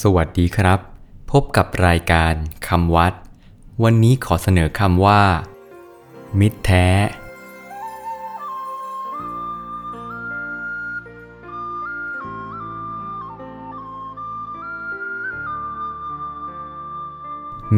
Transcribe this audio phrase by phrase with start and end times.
[0.00, 0.80] สวัสดีครับ
[1.30, 2.34] พบกับรายการ
[2.68, 3.12] คำวัด
[3.82, 5.22] วันนี้ขอเสนอคำว่า
[6.40, 6.86] มิตรแท้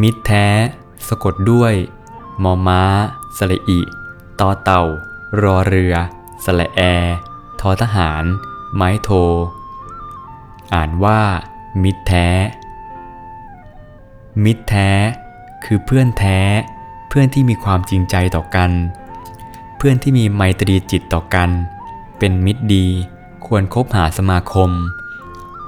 [0.01, 0.47] มิตรแท้
[1.09, 1.75] สะกดด้วย
[2.43, 2.83] มอม้า
[3.39, 3.81] สระอิ
[4.41, 4.83] ต่อเต่า
[5.43, 5.95] รอเรือ
[6.45, 6.81] สระแอ
[7.61, 8.25] ทอทหาร
[8.75, 9.11] ไม้โท
[10.75, 11.23] อ่านว่า
[11.83, 12.29] มิตรแท้
[14.45, 14.91] มิตรแท้
[15.65, 16.41] คือเพื่อนแท้
[17.09, 18.71] เพื่อนที่มีความจริงใจต่อกัน
[19.77, 21.51] เพื่อนที่มีไมตรีจิตต่อกัน
[22.19, 22.87] เป็นมิตรดี
[23.47, 24.71] ควรคบหาสมาคม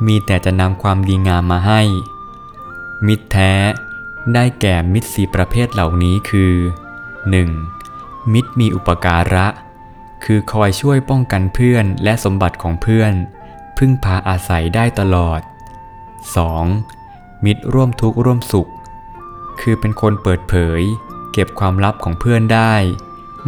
[0.06, 1.82] มีแต่จะนำความดีงามมาให้
[3.06, 3.52] มิตรแท้
[4.34, 6.54] ได้แก่มิตรสีประเภทเหล่านี้คือ
[7.42, 8.32] 1.
[8.32, 9.46] มิตรมีอุปการะ
[10.24, 13.12] คือคอยช่วยป้องกันเพื่อนและสมบัติของเพื่อน
[13.78, 15.57] พึ่งพาอาศัยได้ตลอด 2.
[17.44, 18.70] มิตรร่วมทุกข์ร่วมสุข
[19.60, 20.82] คือเป็นคนเปิดเผย
[21.32, 22.74] เก็บความลับของเพื่อนได้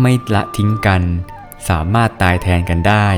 [0.01, 1.03] ไม่ละทิ้งกัน
[1.69, 3.09] สามารถตายแทนกันได้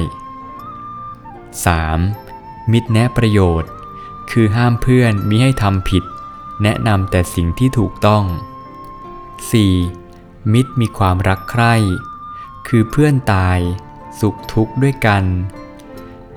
[1.91, 2.72] 3.
[2.72, 3.70] มิตรแนะประโยชน์
[4.31, 6.05] คือห้ามเพื่อนมิให้ทำผิด
[6.62, 8.25] แนะนำแต่สิ่งที่ถูกต้อง
[9.78, 10.53] 4.
[10.53, 11.75] มิตรมีความรักใคร่
[12.69, 13.59] คือเพื่อนตาย
[14.20, 15.25] สุขทุกข์ด้วยกัน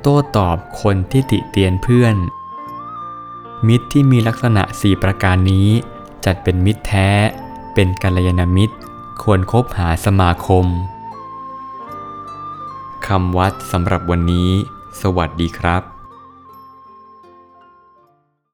[0.01, 2.15] โต้ตอบคนที่ติเตียนเพื่อน
[3.67, 5.67] มิตรที่มีลักษณะสี่ประการนี้
[6.25, 7.09] จัดเป็นมิตรแท้
[7.73, 8.75] เป็นกัลยาณมิตร
[9.21, 10.65] ควรคบหาสมาคม
[13.07, 14.49] คำวัดสำหรับวันนี้
[15.01, 15.94] สวัสดีครับ